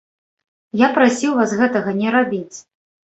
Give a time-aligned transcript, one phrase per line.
[0.79, 2.57] Я прасіў вас гэтага не рабіць.